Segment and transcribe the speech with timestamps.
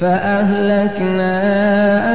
[0.00, 1.40] فأهلكنا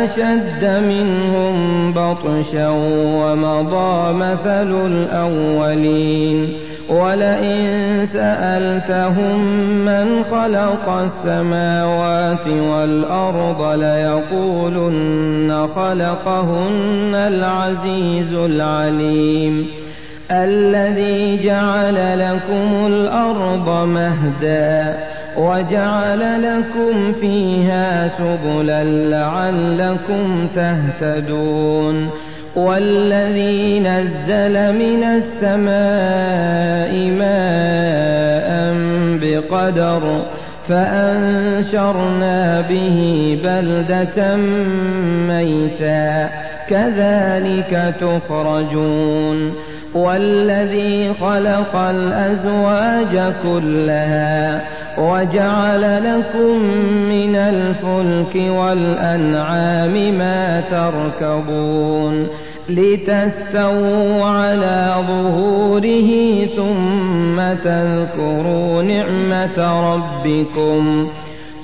[0.04, 6.54] أشد منهم بطشا ومضى مثل الأولين.
[6.90, 7.66] ولئن
[8.06, 9.40] سألتهم
[9.86, 19.68] من خلق السماوات والأرض ليقولن خلقهن العزيز العليم.
[20.32, 32.10] الذي جعل لكم الأرض مهداً وجعل لكم فيها سبلا لعلكم تهتدون.
[32.56, 38.76] والذي نزل من السماء ماء
[39.22, 40.02] بقدر
[40.70, 43.00] فأنشرنا به
[43.44, 44.36] بلدة
[45.28, 46.30] ميتا
[46.70, 49.54] كذلك تخرجون.
[49.94, 54.62] والذي خلق الأزواج كلها
[54.98, 56.58] وجعل لكم
[57.10, 62.28] من الفلك والأنعام ما تركبون
[62.70, 66.12] لتستووا على ظهوره
[66.56, 71.08] ثم تذكروا نعمة ربكم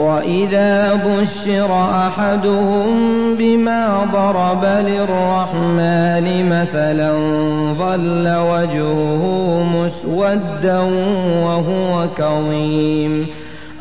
[0.00, 7.12] وإذا بشر أحدهم بما ضرب للرحمن مثلا
[7.78, 9.22] ظل وجهه
[9.62, 10.80] مسودا
[11.44, 13.26] وهو كظيم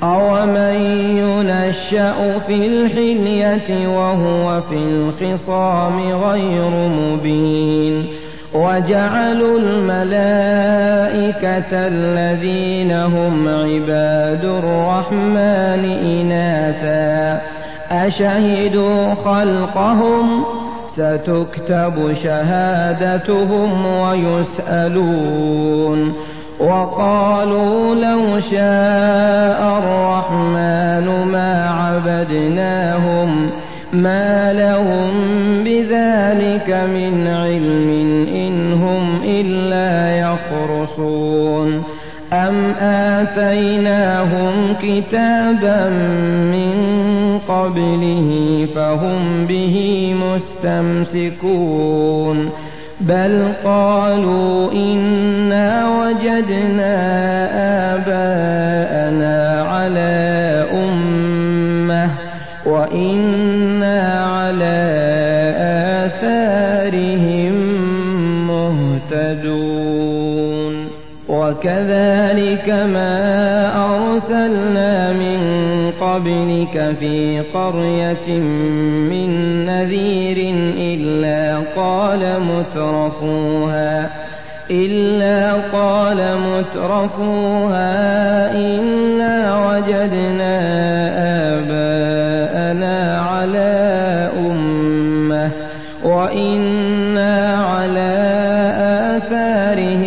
[0.03, 0.75] أومن
[1.17, 8.07] ينشأ في الحلية وهو في الخصام غير مبين
[8.57, 17.41] وجعلوا الملائكة الذين هم عباد الرحمن إناثا.
[17.91, 20.43] أشهدوا خلقهم؟
[20.91, 25.47] ستكتب شهادتهم ويسألون.
[26.59, 33.49] وقالوا لو شاء الرحمن ما عبدناهم
[33.93, 35.13] ما لهم
[35.63, 37.96] بذلك من علم.
[40.97, 41.83] يخرصون
[42.33, 45.89] أم آتيناهم كتابا
[46.51, 46.73] من
[47.47, 50.15] قبله فهم به
[51.13, 51.69] مستمسكون
[53.01, 56.95] بل قالوا إنا وجدنا
[57.95, 62.09] آباءنا على أمة
[62.65, 63.46] وإنا
[71.67, 73.15] وكذلك ما
[73.85, 75.39] أرسلنا من
[76.01, 78.39] قبلك في قرية
[79.11, 79.29] من
[79.65, 84.09] نذير إلا قال مترفوها
[84.71, 86.17] إلا قال
[86.47, 87.91] مترفوها
[88.51, 90.57] إنا وجدنا
[91.53, 95.51] آباءنا على أمة
[96.03, 98.17] وإنا على
[99.17, 100.06] آثارهم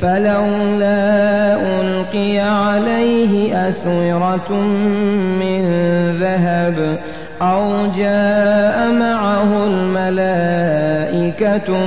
[0.00, 4.52] فلولا ألقي عليه أسورة
[5.40, 5.62] من
[6.20, 6.98] ذهب
[7.42, 10.88] أو جاء معه الملائكة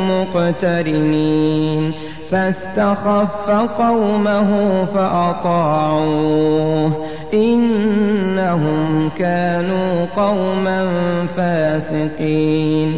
[0.01, 1.93] مقترنين
[2.31, 6.91] فاستخف قومه فأطاعوه
[7.33, 10.87] إنهم كانوا قوما
[11.37, 12.97] فاسقين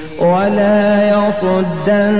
[0.21, 2.13] ولا يصدنكم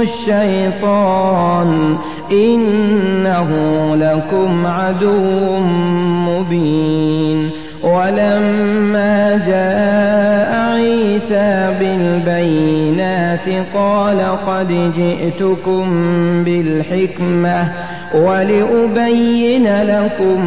[0.00, 1.96] الشيطان
[2.32, 3.50] إنه
[3.96, 5.58] لكم عدو
[6.28, 7.50] مبين
[7.82, 15.84] ولما جاء عيسى بالبينات قال قد جئتكم
[16.44, 17.72] بالحكمة
[18.14, 20.38] ولأبين لكم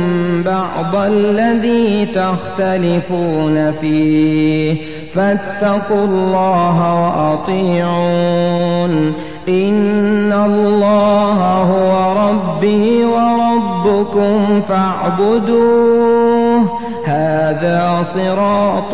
[0.44, 4.78] بعض الذي تختلفون فيه
[5.16, 9.14] فاتقوا الله وأطيعون.
[9.50, 16.64] إن الله هو ربي وربكم فاعبدوه.
[17.06, 18.94] هذا صراط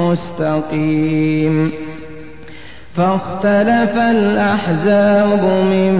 [0.00, 1.72] مستقيم.
[2.96, 5.94] فاختلف الأحزاب من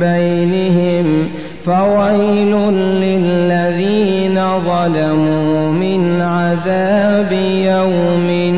[0.00, 1.28] بينهم.
[1.66, 7.32] فويل للذين ظلموا من عذاب
[7.64, 8.57] يوم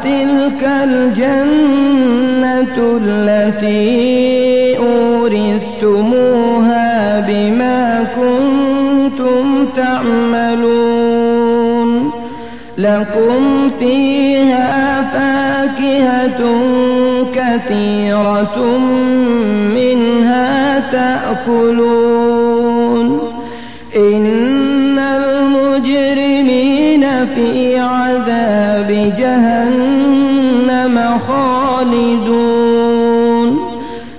[0.00, 1.88] وتلك الجنة
[3.02, 6.40] التي أورثتموها
[7.20, 9.44] بما كنتم
[9.76, 10.90] تعملون.
[12.78, 16.40] لكم فيها فاكهة
[17.34, 18.56] كثيرة
[19.74, 22.20] منها تأكلون.
[23.96, 26.29] إن المجرمين
[27.26, 30.96] في عذاب جهنم
[31.28, 32.50] خالدون.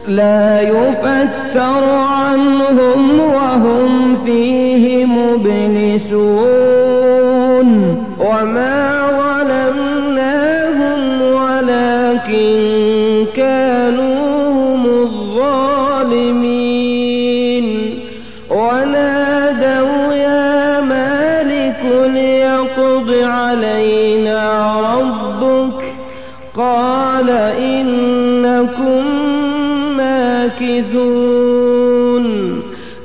[0.07, 6.51] لا يفتر عنهم وهم فيه مبلسون.
[8.19, 8.81] وما
[9.19, 12.55] ظلمناهم ولكن
[13.35, 14.10] كانوا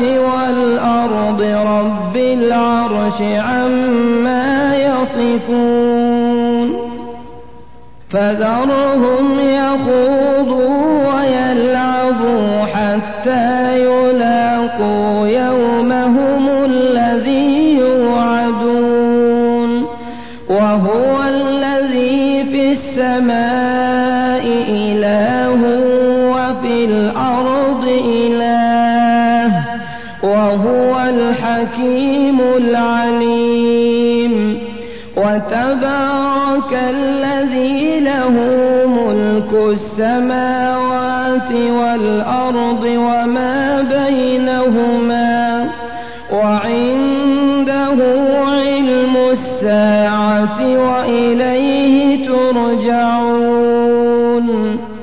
[0.00, 6.28] والأرض رب العرش عما يصفون
[8.10, 10.68] فذرهم يخوضوا
[11.14, 15.67] ويلعبوا حتى يلاقوا يومهم
[31.58, 34.34] الحكيم العليم.
[35.16, 38.32] وتبارك الذي له
[38.86, 45.68] ملك السماوات والأرض وما بينهما
[46.32, 47.96] وعنده
[48.46, 53.68] علم الساعة وإليه ترجعون.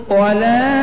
[0.10, 0.75] ولا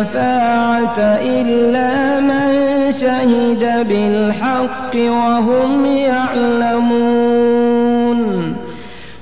[0.00, 2.48] الشفاعة إلا من
[2.92, 7.40] شهد بالحق وهم يعلمون.